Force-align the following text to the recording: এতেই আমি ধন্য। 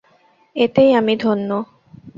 এতেই 0.55 0.89
আমি 0.93 1.13
ধন্য। 1.15 1.49